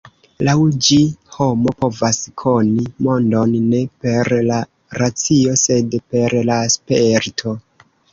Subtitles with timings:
[0.45, 0.53] Laŭ
[0.85, 0.95] ĝi
[1.33, 4.57] homo povas koni mondon ne per la
[5.01, 7.55] racio sed per la sperto.